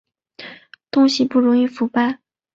[0.89, 2.19] 东西不容易腐败